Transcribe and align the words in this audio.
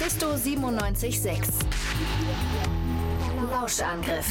Mephisto 0.00 0.36
976. 0.36 1.40
Lauschangriff. 3.50 4.28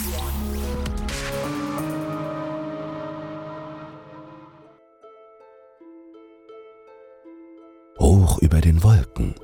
Hoch 7.99 8.40
über 8.40 8.62
den 8.62 8.81
Wolken, 8.81 9.35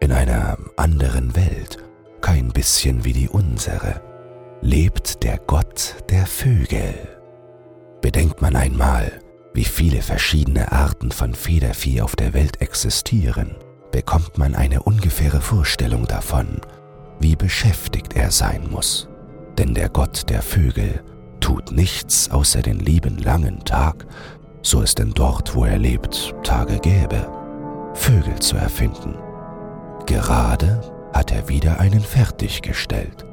in 0.00 0.10
einer 0.10 0.58
anderen 0.76 1.36
Welt, 1.36 1.78
kein 2.22 2.48
bisschen 2.48 3.04
wie 3.04 3.12
die 3.12 3.28
unsere, 3.28 4.00
lebt 4.60 5.22
der 5.22 5.38
Gott 5.38 5.94
der 6.10 6.26
Vögel. 6.26 7.20
Bedenkt 8.00 8.42
man 8.42 8.56
einmal, 8.56 9.20
wie 9.54 9.64
viele 9.64 10.02
verschiedene 10.02 10.72
Arten 10.72 11.12
von 11.12 11.34
Federvieh 11.34 12.00
auf 12.00 12.16
der 12.16 12.34
Welt 12.34 12.60
existieren, 12.60 13.54
bekommt 13.90 14.38
man 14.38 14.54
eine 14.54 14.82
ungefähre 14.82 15.40
Vorstellung 15.40 16.06
davon, 16.06 16.60
wie 17.20 17.36
beschäftigt 17.36 18.14
er 18.14 18.30
sein 18.30 18.68
muss. 18.70 19.08
Denn 19.56 19.74
der 19.74 19.88
Gott 19.88 20.28
der 20.28 20.42
Vögel 20.42 21.02
tut 21.40 21.72
nichts 21.72 22.30
außer 22.30 22.62
den 22.62 22.78
lieben 22.78 23.18
langen 23.18 23.64
Tag, 23.64 24.06
so 24.62 24.82
es 24.82 24.94
denn 24.94 25.12
dort, 25.12 25.54
wo 25.54 25.64
er 25.64 25.78
lebt, 25.78 26.34
Tage 26.42 26.78
gäbe, 26.78 27.28
Vögel 27.94 28.38
zu 28.38 28.56
erfinden. 28.56 29.14
Gerade 30.06 30.80
hat 31.12 31.32
er 31.32 31.48
wieder 31.48 31.80
einen 31.80 32.00
fertiggestellt, 32.00 33.26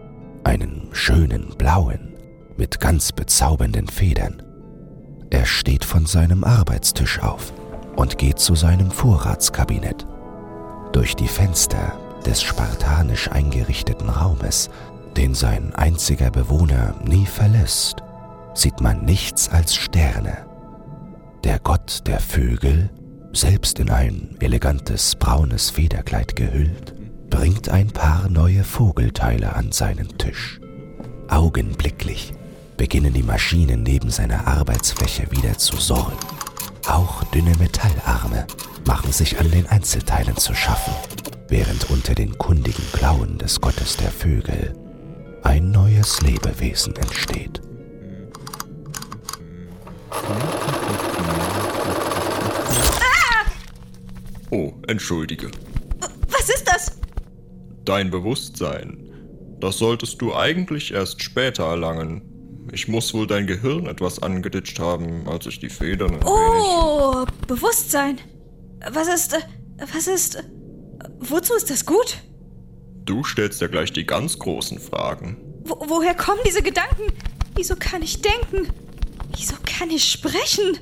einen 0.43 0.89
schönen 0.91 1.49
blauen, 1.57 2.15
mit 2.57 2.79
ganz 2.79 3.11
bezaubernden 3.11 3.87
Federn. 3.87 4.41
Er 5.29 5.45
steht 5.45 5.83
von 5.83 6.05
seinem 6.05 6.43
Arbeitstisch 6.43 7.19
auf 7.19 7.53
und 7.95 8.17
geht 8.17 8.39
zu 8.39 8.55
seinem 8.55 8.91
Vorratskabinett. 8.91 10.05
Durch 10.95 11.13
die 11.13 11.27
Fenster 11.27 11.99
des 12.25 12.41
spartanisch 12.41 13.29
eingerichteten 13.29 14.07
Raumes, 14.07 14.69
den 15.17 15.35
sein 15.35 15.75
einziger 15.75 16.31
Bewohner 16.31 16.95
nie 17.03 17.25
verlässt, 17.25 17.97
sieht 18.53 18.79
man 18.79 19.03
nichts 19.03 19.49
als 19.49 19.75
Sterne. 19.75 20.45
Der 21.43 21.59
Gott 21.59 22.07
der 22.07 22.21
Vögel, 22.21 22.89
selbst 23.33 23.79
in 23.79 23.89
ein 23.89 24.37
elegantes 24.39 25.15
braunes 25.15 25.69
Federkleid 25.69 26.37
gehüllt, 26.37 26.95
bringt 27.29 27.67
ein 27.67 27.87
paar 27.87 28.29
neue 28.29 28.63
Vogelteile 28.63 29.53
an 29.53 29.73
seinen 29.73 30.17
Tisch. 30.17 30.61
Augenblicklich 31.27 32.31
beginnen 32.77 33.11
die 33.11 33.23
Maschinen 33.23 33.83
neben 33.83 34.11
seiner 34.11 34.47
Arbeitsfläche 34.47 35.29
wieder 35.29 35.57
zu 35.57 35.75
surren. 35.75 36.15
Auch 36.87 37.23
dünne 37.25 37.55
Metallarme 37.57 38.45
machen 38.85 39.11
sich 39.11 39.39
an 39.39 39.49
den 39.49 39.65
Einzelteilen 39.67 40.37
zu 40.37 40.53
schaffen, 40.53 40.93
während 41.47 41.89
unter 41.89 42.13
den 42.13 42.37
kundigen 42.37 42.85
Klauen 42.93 43.37
des 43.39 43.59
Gottes 43.59 43.97
der 43.97 44.11
Vögel 44.11 44.73
ein 45.43 45.71
neues 45.71 46.21
Lebewesen 46.21 46.95
entsteht. 46.95 47.61
Oh, 54.51 54.73
entschuldige. 54.87 55.49
Was 56.29 56.49
ist 56.49 56.65
das? 56.67 56.99
Dein 57.83 58.11
Bewusstsein. 58.11 59.09
Das 59.59 59.79
solltest 59.79 60.21
du 60.21 60.35
eigentlich 60.35 60.93
erst 60.93 61.21
später 61.21 61.65
erlangen. 61.65 62.34
Ich 62.71 62.87
muss 62.87 63.13
wohl 63.13 63.27
dein 63.27 63.47
Gehirn 63.47 63.85
etwas 63.85 64.21
angeditscht 64.21 64.79
haben, 64.79 65.27
als 65.27 65.45
ich 65.45 65.59
die 65.59 65.69
Federn. 65.69 66.19
Oh, 66.25 67.25
Bewusstsein. 67.47 68.17
Was 68.91 69.07
ist. 69.07 69.33
äh, 69.33 69.39
Was 69.93 70.07
ist. 70.07 70.35
äh, 70.35 70.43
Wozu 71.19 71.53
ist 71.55 71.69
das 71.69 71.85
gut? 71.85 72.17
Du 73.05 73.23
stellst 73.23 73.61
ja 73.61 73.67
gleich 73.67 73.93
die 73.93 74.05
ganz 74.05 74.37
großen 74.39 74.79
Fragen. 74.79 75.37
Wo, 75.65 75.75
woher 75.87 76.15
kommen 76.15 76.39
diese 76.45 76.61
Gedanken? 76.63 77.03
Wieso 77.55 77.75
kann 77.77 78.01
ich 78.01 78.21
denken? 78.21 78.67
Wieso 79.37 79.55
kann 79.65 79.89
ich 79.89 80.03
sprechen? 80.11 80.77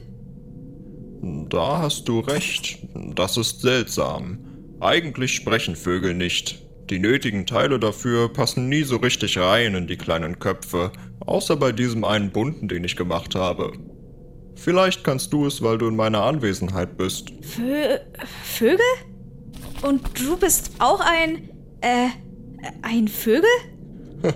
Da 1.49 1.79
hast 1.79 2.07
du 2.07 2.19
recht. 2.19 2.79
Das 3.15 3.37
ist 3.37 3.61
seltsam. 3.61 4.39
Eigentlich 4.79 5.33
sprechen 5.33 5.75
Vögel 5.75 6.13
nicht. 6.13 6.62
Die 6.89 6.99
nötigen 6.99 7.45
Teile 7.45 7.79
dafür 7.79 8.31
passen 8.31 8.69
nie 8.69 8.83
so 8.83 8.97
richtig 8.97 9.37
rein 9.37 9.75
in 9.75 9.87
die 9.87 9.97
kleinen 9.97 10.39
Köpfe, 10.39 10.91
außer 11.21 11.55
bei 11.55 11.71
diesem 11.71 12.03
einen 12.03 12.31
bunten, 12.31 12.67
den 12.67 12.83
ich 12.83 12.95
gemacht 12.95 13.35
habe. 13.35 13.71
Vielleicht 14.55 15.03
kannst 15.03 15.33
du 15.33 15.45
es, 15.45 15.61
weil 15.61 15.77
du 15.77 15.87
in 15.87 15.95
meiner 15.95 16.23
Anwesenheit 16.23 16.97
bist. 16.97 17.31
Vö 17.41 17.97
Vögel? 18.43 18.79
Und 19.81 20.01
du 20.19 20.37
bist 20.37 20.71
auch 20.79 20.99
ein. 20.99 21.49
Äh. 21.81 22.09
Ein 22.81 23.09
Vögel? 23.09 23.49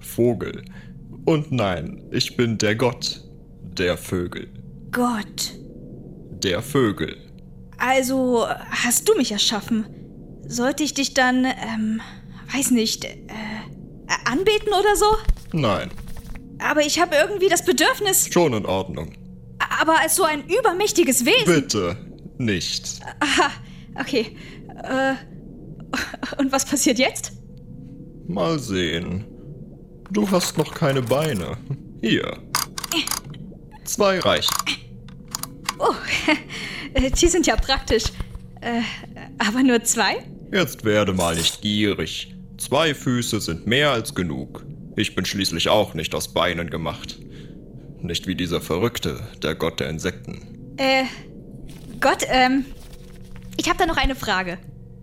Vogel. 0.00 0.64
Und 1.24 1.52
nein, 1.52 2.02
ich 2.10 2.36
bin 2.36 2.58
der 2.58 2.74
Gott 2.74 3.24
der 3.78 3.96
Vögel. 3.96 4.48
Gott. 4.92 5.54
Der 6.42 6.62
Vögel. 6.62 7.16
Also 7.78 8.46
hast 8.70 9.08
du 9.08 9.16
mich 9.16 9.32
erschaffen. 9.32 9.86
Sollte 10.46 10.82
ich 10.82 10.94
dich 10.94 11.14
dann, 11.14 11.44
ähm, 11.44 12.00
weiß 12.54 12.70
nicht, 12.70 13.04
äh, 13.04 13.18
anbeten 14.24 14.68
oder 14.68 14.96
so? 14.96 15.06
Nein, 15.52 15.90
Aber 16.58 16.82
ich 16.82 17.00
habe 17.00 17.14
irgendwie 17.16 17.48
das 17.48 17.64
Bedürfnis, 17.64 18.28
schon 18.32 18.52
in 18.52 18.66
Ordnung. 18.66 19.12
aber 19.80 20.00
als 20.00 20.16
so 20.16 20.24
ein 20.24 20.44
übermächtiges 20.48 21.24
Wesen. 21.24 21.44
Bitte 21.46 21.96
nicht. 22.38 23.00
Aha, 23.20 23.50
okay. 24.00 24.36
Äh, 24.82 25.14
und 26.38 26.50
was 26.52 26.64
passiert 26.64 26.98
jetzt? 26.98 27.32
Mal 28.26 28.58
sehen. 28.58 29.24
Du 30.10 30.30
hast 30.30 30.58
noch 30.58 30.74
keine 30.74 31.02
Beine. 31.02 31.56
Hier. 32.02 32.38
Zwei 33.84 34.18
reichen. 34.20 34.52
Oh, 35.78 35.94
die 37.20 37.28
sind 37.28 37.46
ja 37.46 37.56
praktisch. 37.56 38.04
Äh, 38.60 38.80
aber 39.38 39.62
nur 39.62 39.82
zwei? 39.84 40.24
Jetzt 40.54 40.84
werde 40.84 41.12
mal 41.12 41.34
nicht 41.34 41.62
gierig. 41.62 42.32
Zwei 42.58 42.94
Füße 42.94 43.40
sind 43.40 43.66
mehr 43.66 43.90
als 43.90 44.14
genug. 44.14 44.64
Ich 44.94 45.16
bin 45.16 45.24
schließlich 45.24 45.68
auch 45.68 45.94
nicht 45.94 46.14
aus 46.14 46.32
Beinen 46.32 46.70
gemacht. 46.70 47.18
Nicht 48.00 48.28
wie 48.28 48.36
dieser 48.36 48.60
Verrückte, 48.60 49.18
der 49.42 49.56
Gott 49.56 49.80
der 49.80 49.88
Insekten. 49.88 50.76
Äh, 50.76 51.06
Gott, 52.00 52.24
ähm, 52.28 52.66
ich 53.56 53.68
habe 53.68 53.80
da 53.80 53.86
noch 53.86 53.96
eine 53.96 54.14
Frage. 54.14 54.58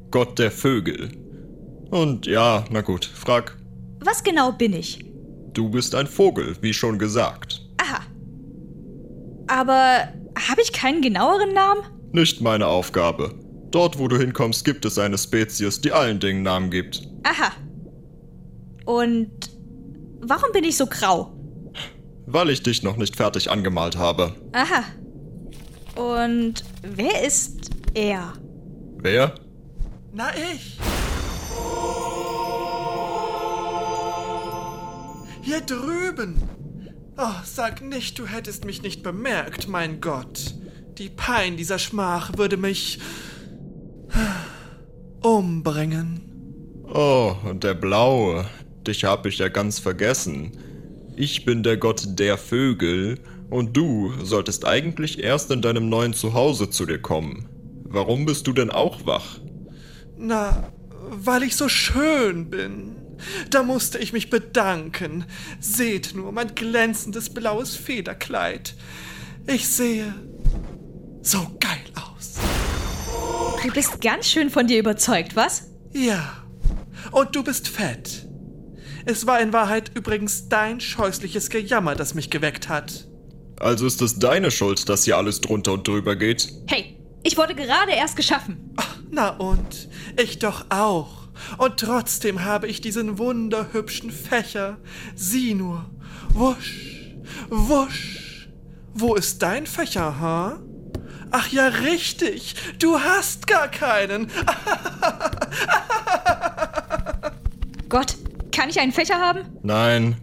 Gott 0.10 0.40
der 0.40 0.52
Vögel. 0.52 1.10
Und 1.90 2.28
ja, 2.28 2.64
na 2.72 2.80
gut, 2.80 3.04
frag. 3.04 3.58
Was 4.00 4.24
genau 4.24 4.54
bin 4.54 4.72
ich? 4.72 5.04
Du 5.52 5.70
bist 5.70 5.96
ein 5.96 6.08
Vogel, 6.08 6.56
wie 6.62 6.74
schon 6.74 6.98
gesagt. 6.98 7.60
Aha. 7.76 8.00
Aber 9.48 10.14
habe 10.48 10.62
ich 10.62 10.72
keinen 10.72 11.02
genaueren 11.02 11.54
Namen? 11.54 11.82
Nicht 12.14 12.40
meine 12.40 12.68
Aufgabe. 12.68 13.41
Dort, 13.72 13.98
wo 13.98 14.10
du 14.10 14.18
hinkommst, 14.18 14.66
gibt 14.66 14.84
es 14.84 14.98
eine 14.98 15.18
Spezies, 15.18 15.80
die 15.80 15.94
allen 15.94 16.20
Dingen 16.20 16.44
Namen 16.44 16.70
gibt. 16.70 17.08
Aha. 17.24 17.54
Und 18.86 19.32
warum 20.20 20.52
bin 20.52 20.66
ich 20.66 20.76
so 20.76 20.88
grau? 20.88 21.34
Weil 22.26 22.50
ich 22.50 22.64
dich 22.64 22.84
noch 22.84 22.98
nicht 22.98 23.16
fertig 23.16 23.50
angemalt 23.50 23.96
habe. 23.98 24.36
Aha. 24.52 24.84
Und 25.96 26.66
wer 26.82 27.26
ist 27.26 27.72
er? 27.94 28.34
Wer? 28.98 29.36
Na 30.14 30.32
ich. 30.54 30.78
Hier 35.44 35.62
drüben. 35.62 36.42
Oh, 37.18 37.36
sag 37.46 37.82
nicht, 37.82 38.20
du 38.20 38.26
hättest 38.26 38.66
mich 38.66 38.82
nicht 38.82 39.02
bemerkt, 39.02 39.68
mein 39.68 40.02
Gott. 40.02 40.56
Die 40.98 41.10
Pein 41.10 41.56
dieser 41.56 41.80
Schmach 41.80 42.38
würde 42.38 42.58
mich 42.58 43.00
umbringen. 45.22 46.22
Oh, 46.94 47.36
und 47.50 47.64
der 47.64 47.74
Blaue. 47.74 48.46
Dich 48.86 49.04
hab 49.06 49.26
ich 49.26 49.38
ja 49.38 49.48
ganz 49.48 49.80
vergessen. 49.80 50.52
Ich 51.16 51.46
bin 51.46 51.64
der 51.64 51.78
Gott 51.78 52.20
der 52.20 52.38
Vögel 52.38 53.20
und 53.50 53.78
du 53.78 54.12
solltest 54.24 54.66
eigentlich 54.66 55.24
erst 55.24 55.52
in 55.52 55.62
deinem 55.62 55.90
neuen 55.90 56.14
Zuhause 56.14 56.70
zu 56.70 56.86
dir 56.86 57.00
kommen. 57.00 57.48
Warum 57.84 58.26
bist 58.26 58.48
du 58.48 58.54
denn 58.54 58.72
auch 58.72 59.06
wach? 59.06 59.40
Na, 60.18 60.72
weil 61.10 61.44
ich 61.44 61.56
so 61.56 61.70
schön 61.70 62.50
bin. 62.50 62.96
Da 63.50 63.64
musste 63.64 64.00
ich 64.00 64.14
mich 64.14 64.30
bedanken. 64.30 65.26
Seht 65.60 66.14
nur 66.16 66.32
mein 66.32 66.56
glänzendes 66.56 67.30
blaues 67.30 67.76
Federkleid. 67.76 68.76
Ich 69.46 69.68
sehe 69.68 70.14
so 71.22 71.40
geil 71.60 71.84
aus. 71.96 72.40
Du 73.64 73.72
bist 73.72 74.02
ganz 74.02 74.28
schön 74.28 74.50
von 74.50 74.66
dir 74.66 74.80
überzeugt, 74.80 75.36
was? 75.36 75.70
Ja. 75.94 76.34
Und 77.12 77.36
du 77.36 77.44
bist 77.44 77.68
fett. 77.68 78.28
Es 79.06 79.28
war 79.28 79.40
in 79.40 79.54
Wahrheit 79.54 79.92
übrigens 79.96 80.50
dein 80.50 80.80
scheußliches 80.80 81.50
Gejammer, 81.50 81.96
das 81.96 82.16
mich 82.16 82.30
geweckt 82.30 82.70
hat. 82.70 83.08
Also 83.60 83.86
ist 83.86 84.02
es 84.02 84.18
deine 84.18 84.50
Schuld, 84.50 84.90
dass 84.90 85.04
hier 85.06 85.18
alles 85.18 85.42
drunter 85.42 85.74
und 85.74 85.88
drüber 85.88 86.16
geht? 86.16 86.52
Hey, 86.68 86.98
ich 87.24 87.38
wurde 87.38 87.54
gerade 87.54 87.92
erst 87.92 88.16
geschaffen. 88.16 88.74
Na 89.12 89.30
und? 89.30 89.90
Ich 90.18 90.40
doch 90.40 90.66
auch. 90.70 91.28
Und 91.58 91.78
trotzdem 91.78 92.44
habe 92.44 92.68
ich 92.68 92.82
diesen 92.82 93.20
wunderhübschen 93.20 94.10
Fächer. 94.10 94.78
Sieh 95.16 95.54
nur. 95.54 95.90
Wusch, 96.34 97.16
wusch. 97.50 98.48
Wo 98.94 99.16
ist 99.16 99.42
dein 99.44 99.68
Fächer, 99.68 100.20
ha? 100.20 100.60
Ach 101.32 101.48
ja, 101.48 101.68
richtig. 101.68 102.56
Du 102.80 103.00
hast 103.00 103.48
gar 103.48 103.68
keinen. 103.70 104.28
Gott, 107.90 108.16
kann 108.52 108.70
ich 108.70 108.80
einen 108.80 108.92
Fächer 108.92 109.16
haben? 109.16 109.42
Nein. 109.64 110.18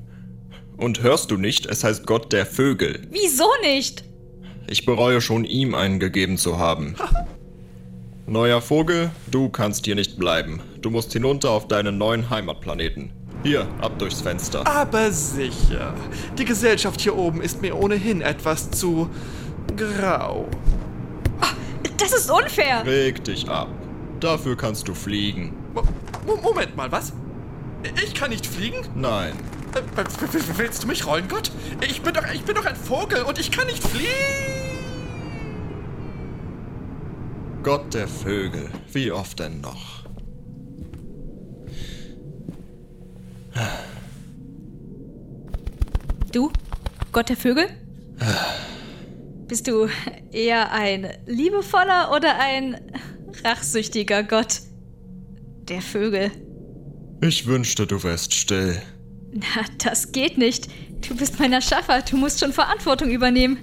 Und 0.76 1.02
hörst 1.02 1.30
du 1.30 1.36
nicht, 1.36 1.66
es 1.66 1.82
heißt 1.82 2.06
Gott 2.06 2.32
der 2.32 2.46
Vögel. 2.46 3.06
Wieso 3.10 3.48
nicht? 3.62 4.04
Ich 4.68 4.84
bereue 4.84 5.20
schon, 5.20 5.44
ihm 5.44 5.74
einen 5.74 5.98
gegeben 5.98 6.36
zu 6.36 6.58
haben. 6.58 6.94
Neuer 8.26 8.60
Vogel, 8.60 9.10
du 9.30 9.48
kannst 9.48 9.86
hier 9.86 9.94
nicht 9.94 10.18
bleiben. 10.18 10.60
Du 10.82 10.90
musst 10.90 11.12
hinunter 11.14 11.50
auf 11.50 11.66
deinen 11.66 11.96
neuen 11.96 12.28
Heimatplaneten. 12.28 13.10
Hier, 13.42 13.66
ab 13.80 13.98
durchs 13.98 14.20
Fenster. 14.20 14.66
Aber 14.66 15.10
sicher. 15.10 15.94
Die 16.36 16.44
Gesellschaft 16.44 17.00
hier 17.00 17.16
oben 17.16 17.40
ist 17.40 17.62
mir 17.62 17.76
ohnehin 17.76 18.20
etwas 18.20 18.70
zu 18.70 19.08
grau. 19.76 20.48
Das 21.98 22.12
ist 22.12 22.30
unfair. 22.30 22.84
Reg 22.86 23.22
dich 23.24 23.48
ab. 23.48 23.68
Dafür 24.20 24.56
kannst 24.56 24.88
du 24.88 24.94
fliegen. 24.94 25.54
Mo 25.74 25.82
Mo- 26.26 26.36
Moment 26.42 26.76
mal, 26.76 26.90
was? 26.92 27.12
Ich 28.04 28.14
kann 28.14 28.30
nicht 28.30 28.46
fliegen? 28.46 28.78
Nein. 28.94 29.34
Äh, 29.74 30.04
Willst 30.56 30.82
du 30.82 30.86
mich 30.88 31.06
rollen, 31.06 31.28
Gott? 31.28 31.50
Ich 31.86 32.02
bin 32.02 32.12
doch, 32.14 32.24
ich 32.32 32.42
bin 32.42 32.54
doch 32.54 32.64
ein 32.66 32.74
Vogel 32.76 33.22
und 33.22 33.38
ich 33.38 33.50
kann 33.50 33.66
nicht 33.66 33.82
fliegen. 33.82 34.08
Gott 37.62 37.92
der 37.94 38.08
Vögel. 38.08 38.70
Wie 38.92 39.12
oft 39.12 39.38
denn 39.40 39.60
noch? 39.60 40.04
Du, 46.32 46.50
Gott 47.12 47.28
der 47.28 47.36
Vögel? 47.36 47.66
Bist 49.48 49.66
du 49.66 49.88
eher 50.30 50.72
ein 50.72 51.08
liebevoller 51.26 52.12
oder 52.14 52.38
ein 52.38 52.76
rachsüchtiger 53.44 54.22
Gott 54.22 54.60
der 55.68 55.80
Vögel? 55.80 56.30
Ich 57.22 57.46
wünschte, 57.46 57.86
du 57.86 58.02
wärst 58.02 58.34
still. 58.34 58.80
Na, 59.32 59.64
das 59.82 60.12
geht 60.12 60.38
nicht. 60.38 60.68
Du 61.08 61.16
bist 61.16 61.38
mein 61.38 61.52
Erschaffer, 61.52 62.02
du 62.02 62.16
musst 62.16 62.40
schon 62.40 62.52
Verantwortung 62.52 63.10
übernehmen. 63.10 63.58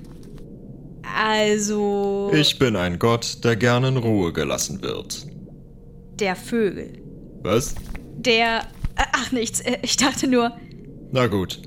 Also. 1.18 2.32
Ich 2.34 2.58
bin 2.60 2.76
ein 2.76 3.00
Gott, 3.00 3.44
der 3.44 3.56
gern 3.56 3.84
in 3.84 3.98
Ruhe 3.98 4.34
gelassen 4.34 4.82
wird. 4.82 5.26
Der 6.20 6.36
Vögel. 6.36 6.94
Was? 7.44 7.76
Der. 8.18 8.62
äh, 8.98 9.04
Ach, 9.14 9.32
nichts. 9.32 9.60
äh, 9.62 9.78
Ich 9.84 9.98
dachte 9.98 10.28
nur. 10.28 10.52
Na 11.12 11.28
gut. 11.28 11.62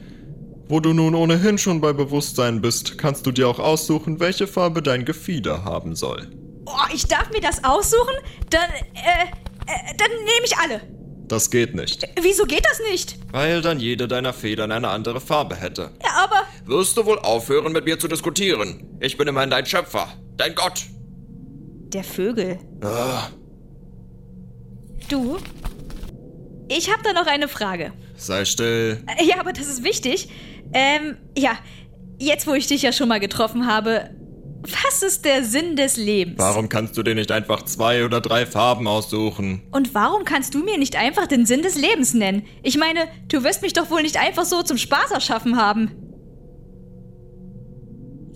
Wo 0.68 0.80
du 0.80 0.92
nun 0.92 1.14
ohnehin 1.14 1.56
schon 1.56 1.80
bei 1.80 1.92
Bewusstsein 1.92 2.60
bist, 2.60 2.98
kannst 2.98 3.24
du 3.26 3.32
dir 3.32 3.48
auch 3.48 3.58
aussuchen, 3.58 4.20
welche 4.20 4.46
Farbe 4.46 4.82
dein 4.82 5.04
Gefieder 5.04 5.64
haben 5.64 5.96
soll. 5.96 6.28
Oh, 6.66 6.72
ich 6.94 7.06
darf 7.06 7.30
mir 7.30 7.40
das 7.40 7.64
aussuchen? 7.64 8.14
Dann. 8.50 8.68
Äh. 8.94 9.24
äh 9.66 9.94
dann 9.96 10.10
nehme 10.10 10.44
ich 10.44 10.56
alle. 10.56 10.80
Das 11.26 11.50
geht 11.50 11.74
nicht, 11.74 12.08
Wieso 12.22 12.44
geht 12.46 12.64
das 12.64 12.80
nicht? 12.90 13.18
weil 13.32 13.60
dann 13.60 13.78
jede 13.80 14.08
deiner 14.08 14.32
Federn 14.32 14.72
eine 14.72 14.88
andere 14.88 15.20
Farbe 15.20 15.56
hätte. 15.56 15.90
Ja, 16.02 16.24
aber. 16.24 16.44
Wirst 16.64 16.96
du 16.96 17.04
wohl 17.04 17.18
aufhören, 17.18 17.72
mit 17.74 17.84
mir 17.84 17.98
zu 17.98 18.08
diskutieren? 18.08 18.96
Ich 19.00 19.18
bin 19.18 19.28
immerhin 19.28 19.50
dein 19.50 19.66
Schöpfer, 19.66 20.08
dein 20.38 20.54
Gott. 20.54 20.86
Der 21.92 22.02
Vögel. 22.02 22.58
Ah, 22.82 23.28
Du? 25.10 25.38
Ich 26.68 26.90
habe 26.92 27.02
da 27.02 27.12
noch 27.12 27.26
eine 27.26 27.48
Frage. 27.48 27.92
sei 28.16 28.44
still. 28.44 29.02
Äh, 29.18 29.24
Ja, 29.24 29.40
aber 29.40 29.52
das 29.52 29.66
ist 29.68 29.84
wichtig. 29.84 30.28
Ähm, 30.72 31.16
ja, 31.36 31.52
jetzt 32.18 32.46
wo 32.46 32.54
ich 32.54 32.66
dich 32.66 32.82
ja 32.82 32.92
schon 32.92 33.08
mal 33.08 33.20
getroffen 33.20 33.66
habe, 33.66 34.10
was 34.62 35.02
ist 35.02 35.24
der 35.24 35.44
Sinn 35.44 35.76
des 35.76 35.96
Lebens? 35.96 36.38
Warum 36.38 36.68
kannst 36.68 36.96
du 36.96 37.02
dir 37.02 37.14
nicht 37.14 37.30
einfach 37.30 37.62
zwei 37.62 38.04
oder 38.04 38.20
drei 38.20 38.44
Farben 38.44 38.88
aussuchen? 38.88 39.62
Und 39.70 39.94
warum 39.94 40.24
kannst 40.24 40.54
du 40.54 40.58
mir 40.58 40.78
nicht 40.78 40.96
einfach 40.96 41.26
den 41.26 41.46
Sinn 41.46 41.62
des 41.62 41.76
Lebens 41.76 42.12
nennen? 42.12 42.42
Ich 42.62 42.76
meine, 42.76 43.06
du 43.28 43.44
wirst 43.44 43.62
mich 43.62 43.72
doch 43.72 43.90
wohl 43.90 44.02
nicht 44.02 44.18
einfach 44.18 44.44
so 44.44 44.62
zum 44.62 44.76
Spaß 44.76 45.12
erschaffen 45.12 45.56
haben. 45.56 45.92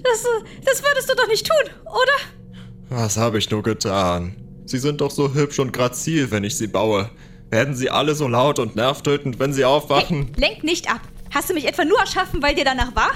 Das, 0.02 0.25
das 0.64 0.82
würdest 0.82 1.11
du 1.11 1.14
doch 1.14 1.29
nicht 1.29 1.46
tun, 1.46 1.73
oder? 1.87 2.99
Was 3.00 3.17
habe 3.17 3.38
ich 3.38 3.50
nur 3.50 3.62
getan? 3.62 4.37
Sie 4.64 4.79
sind 4.79 5.00
doch 5.00 5.11
so 5.11 5.34
hübsch 5.34 5.58
und 5.58 5.73
grazil, 5.73 6.31
wenn 6.31 6.44
ich 6.44 6.56
sie 6.56 6.67
baue. 6.67 7.11
Werden 7.50 7.75
sie 7.75 7.90
alle 7.90 8.14
so 8.14 8.29
laut 8.29 8.58
und 8.58 8.76
nervtötend, 8.76 9.38
wenn 9.38 9.52
sie 9.52 9.64
aufwachen? 9.64 10.32
Lenk 10.37 10.64
nicht 10.64 10.90
ab. 10.90 11.00
Hast 11.34 11.49
du 11.49 11.55
mich 11.55 11.67
etwa 11.67 11.84
nur 11.87 11.99
erschaffen, 11.99 12.43
weil 12.43 12.55
dir 12.55 12.64
danach 12.67 12.94
war? 12.94 13.12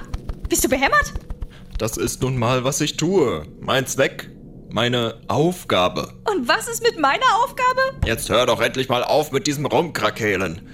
Bist 0.49 0.65
du 0.65 0.71
behämmert? 0.71 1.13
Das 1.77 1.99
ist 1.99 2.23
nun 2.23 2.39
mal, 2.39 2.65
was 2.65 2.81
ich 2.81 2.97
tue. 2.97 3.47
Mein 3.61 3.87
Zweck. 3.87 4.31
Meine 4.71 5.21
Aufgabe. 5.29 6.15
Und 6.31 6.49
was 6.49 6.67
ist 6.67 6.83
mit 6.83 6.99
meiner 6.99 7.27
Aufgabe? 7.45 7.81
Jetzt 8.07 8.31
hör 8.31 8.47
doch 8.47 8.61
endlich 8.63 8.89
mal 8.89 9.05
auf 9.05 9.33
mit 9.33 9.47
diesem 9.47 9.67
Rumkrakehlen. 9.67 10.67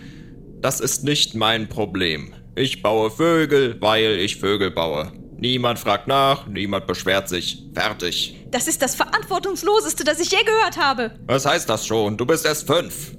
Das 0.60 0.78
ist 0.78 1.02
nicht 1.02 1.34
mein 1.34 1.68
Problem. 1.68 2.32
Ich 2.54 2.80
baue 2.80 3.10
Vögel, 3.10 3.76
weil 3.80 4.18
ich 4.20 4.36
Vögel 4.36 4.70
baue. 4.70 5.12
Niemand 5.36 5.80
fragt 5.80 6.06
nach, 6.06 6.46
niemand 6.46 6.86
beschwert 6.86 7.28
sich. 7.28 7.64
Fertig. 7.74 8.36
Das 8.52 8.68
ist 8.68 8.82
das 8.82 8.94
Verantwortungsloseste, 8.94 10.04
das 10.04 10.20
ich 10.20 10.30
je 10.30 10.44
gehört 10.44 10.76
habe. 10.76 11.10
Was 11.26 11.44
heißt 11.44 11.68
das 11.68 11.86
schon? 11.86 12.16
Du 12.16 12.24
bist 12.24 12.46
erst 12.46 12.68
fünf. 12.68 13.16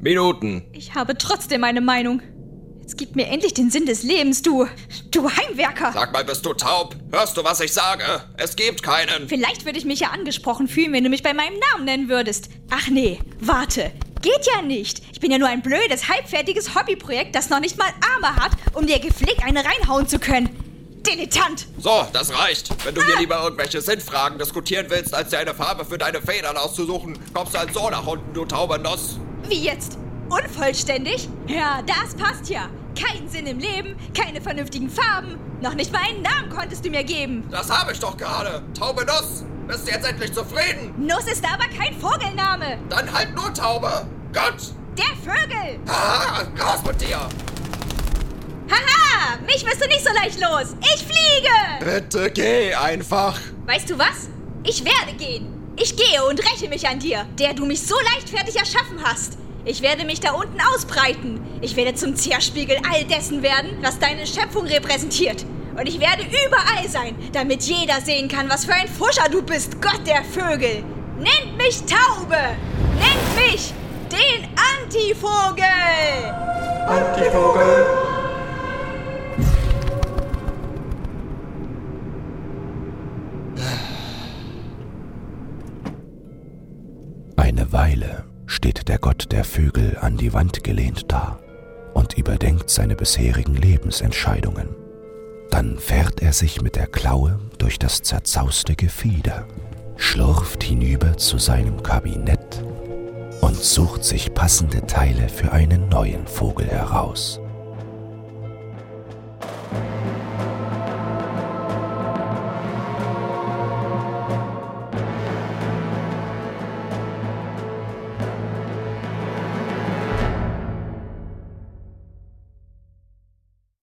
Minuten. 0.00 0.64
Ich 0.72 0.94
habe 0.94 1.18
trotzdem 1.18 1.62
eine 1.64 1.82
Meinung. 1.82 2.22
Jetzt 2.86 2.98
gib 2.98 3.16
mir 3.16 3.26
endlich 3.26 3.52
den 3.52 3.68
Sinn 3.68 3.84
des 3.84 4.04
Lebens, 4.04 4.42
du. 4.42 4.68
Du 5.10 5.28
Heimwerker. 5.28 5.90
Sag 5.92 6.12
mal, 6.12 6.24
bist 6.24 6.46
du 6.46 6.54
taub? 6.54 6.94
Hörst 7.10 7.36
du, 7.36 7.42
was 7.42 7.58
ich 7.58 7.72
sage? 7.72 8.04
Es 8.36 8.54
gibt 8.54 8.84
keinen. 8.84 9.28
Vielleicht 9.28 9.64
würde 9.64 9.76
ich 9.76 9.84
mich 9.84 9.98
ja 9.98 10.10
angesprochen 10.10 10.68
fühlen, 10.68 10.92
wenn 10.92 11.02
du 11.02 11.10
mich 11.10 11.24
bei 11.24 11.34
meinem 11.34 11.58
Namen 11.72 11.84
nennen 11.84 12.08
würdest. 12.08 12.48
Ach 12.70 12.86
nee, 12.86 13.18
warte. 13.40 13.90
Geht 14.22 14.46
ja 14.54 14.62
nicht. 14.62 15.02
Ich 15.10 15.18
bin 15.18 15.32
ja 15.32 15.38
nur 15.38 15.48
ein 15.48 15.62
blödes, 15.62 16.08
halbfertiges 16.08 16.76
Hobbyprojekt, 16.76 17.34
das 17.34 17.50
noch 17.50 17.58
nicht 17.58 17.76
mal 17.76 17.88
Arme 18.14 18.36
hat, 18.36 18.52
um 18.74 18.86
dir 18.86 19.00
gepflegt 19.00 19.42
eine 19.44 19.64
reinhauen 19.64 20.06
zu 20.06 20.20
können. 20.20 20.48
Dilettant. 21.04 21.66
So, 21.80 22.06
das 22.12 22.32
reicht. 22.38 22.70
Wenn 22.86 22.94
du 22.94 23.04
hier 23.04 23.18
lieber 23.18 23.42
irgendwelche 23.42 23.80
Sinnfragen 23.80 24.38
diskutieren 24.38 24.86
willst, 24.90 25.12
als 25.12 25.30
dir 25.30 25.40
eine 25.40 25.54
Farbe 25.54 25.84
für 25.84 25.98
deine 25.98 26.22
Federn 26.22 26.56
auszusuchen, 26.56 27.18
kommst 27.34 27.52
du 27.52 27.58
halt 27.58 27.74
so 27.74 27.90
nach 27.90 28.06
unten, 28.06 28.32
du 28.32 28.44
taube 28.44 28.78
Nuss. 28.78 29.18
Wie 29.48 29.64
jetzt? 29.64 29.98
Unvollständig? 30.28 31.28
Ja, 31.46 31.82
das 31.82 32.14
passt 32.14 32.48
ja. 32.48 32.68
Kein 32.96 33.28
Sinn 33.28 33.46
im 33.46 33.58
Leben, 33.58 33.96
keine 34.18 34.40
vernünftigen 34.40 34.88
Farben. 34.88 35.36
Noch 35.60 35.74
nicht 35.74 35.92
mal 35.92 36.00
einen 36.00 36.22
Namen 36.22 36.48
konntest 36.48 36.84
du 36.84 36.90
mir 36.90 37.04
geben. 37.04 37.46
Das 37.50 37.70
habe 37.70 37.92
ich 37.92 38.00
doch 38.00 38.16
gerade. 38.16 38.62
Taube 38.78 39.04
Nuss. 39.04 39.44
Bist 39.66 39.86
du 39.86 39.92
jetzt 39.92 40.08
endlich 40.08 40.32
zufrieden? 40.32 40.94
Nuss 40.98 41.26
ist 41.26 41.44
aber 41.44 41.64
kein 41.76 41.98
Vogelname. 42.00 42.78
Dann 42.88 43.12
halt 43.12 43.34
nur 43.34 43.52
Taube. 43.52 44.06
Gott. 44.32 44.72
Der 44.96 45.14
Vögel. 45.22 45.78
Ah, 45.88 46.42
raus 46.62 46.80
mit 46.86 47.00
dir. 47.00 47.18
Haha, 48.70 49.36
mich 49.44 49.64
wirst 49.66 49.82
du 49.82 49.88
nicht 49.88 50.04
so 50.04 50.12
leicht 50.14 50.40
los. 50.40 50.74
Ich 50.80 51.04
fliege. 51.04 51.54
Bitte 51.80 52.30
geh 52.30 52.74
einfach. 52.74 53.38
Weißt 53.66 53.90
du 53.90 53.98
was? 53.98 54.28
Ich 54.62 54.84
werde 54.84 55.16
gehen. 55.18 55.52
Ich 55.76 55.96
gehe 55.96 56.24
und 56.24 56.40
räche 56.40 56.68
mich 56.68 56.88
an 56.88 56.98
dir, 56.98 57.26
der 57.38 57.52
du 57.52 57.66
mich 57.66 57.86
so 57.86 57.94
leichtfertig 58.14 58.56
erschaffen 58.56 59.02
hast. 59.04 59.36
Ich 59.68 59.82
werde 59.82 60.04
mich 60.04 60.20
da 60.20 60.30
unten 60.30 60.60
ausbreiten. 60.60 61.40
Ich 61.60 61.74
werde 61.74 61.92
zum 61.94 62.14
Zerspiegel 62.14 62.76
all 62.88 63.02
dessen 63.04 63.42
werden, 63.42 63.78
was 63.82 63.98
deine 63.98 64.24
Schöpfung 64.24 64.64
repräsentiert. 64.64 65.44
Und 65.76 65.88
ich 65.88 65.98
werde 65.98 66.22
überall 66.22 66.88
sein, 66.88 67.16
damit 67.32 67.64
jeder 67.64 68.00
sehen 68.00 68.28
kann, 68.28 68.48
was 68.48 68.64
für 68.64 68.74
ein 68.74 68.86
Fuscher 68.86 69.28
du 69.28 69.42
bist, 69.42 69.82
Gott 69.82 70.06
der 70.06 70.22
Vögel. 70.22 70.84
Nennt 71.18 71.56
mich 71.56 71.80
Taube. 71.80 72.36
Nennt 72.94 73.50
mich 73.50 73.72
den 74.12 74.48
Antivogel. 74.84 75.64
Antivogel. 76.86 77.86
Eine 87.36 87.72
Weile 87.72 88.35
steht 88.46 88.88
der 88.88 88.98
Gott 88.98 89.32
der 89.32 89.44
Vögel 89.44 89.98
an 90.00 90.16
die 90.16 90.32
Wand 90.32 90.64
gelehnt 90.64 91.06
da 91.08 91.38
und 91.94 92.16
überdenkt 92.18 92.70
seine 92.70 92.96
bisherigen 92.96 93.54
Lebensentscheidungen. 93.54 94.68
Dann 95.50 95.78
fährt 95.78 96.22
er 96.22 96.32
sich 96.32 96.60
mit 96.62 96.76
der 96.76 96.86
Klaue 96.86 97.38
durch 97.58 97.78
das 97.78 98.02
zerzauste 98.02 98.74
Gefieder, 98.74 99.46
schlurft 99.96 100.62
hinüber 100.62 101.16
zu 101.16 101.38
seinem 101.38 101.82
Kabinett 101.82 102.62
und 103.40 103.56
sucht 103.56 104.04
sich 104.04 104.34
passende 104.34 104.86
Teile 104.86 105.28
für 105.28 105.52
einen 105.52 105.88
neuen 105.88 106.26
Vogel 106.26 106.66
heraus. 106.66 107.40